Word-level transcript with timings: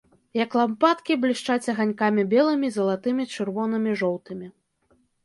Як 0.43 0.51
лампадкі, 0.59 1.17
блішчаць 1.25 1.71
аганькамі 1.73 2.23
белымі, 2.31 2.71
залатымі, 2.79 3.29
чырвонымі, 3.37 3.91
жоўтымі. 4.01 4.47